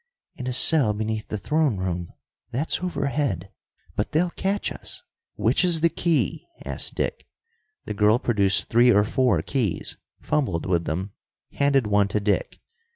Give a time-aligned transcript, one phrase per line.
[0.35, 2.11] "In a cell beneath the throne room.
[2.49, 3.51] That's overhead.
[3.95, 5.03] But they'll catch us"
[5.35, 7.27] "Which is the key?" asked Dick.
[7.85, 11.11] The girl produced three or four keys, fumbled with them,
[11.51, 12.57] handed one to Dick.